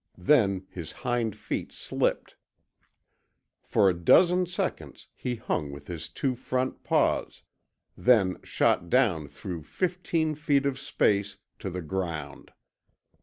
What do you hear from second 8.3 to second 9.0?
shot